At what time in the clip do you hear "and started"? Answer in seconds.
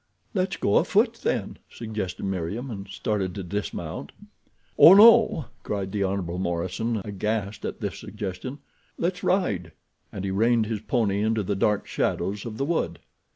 2.71-3.35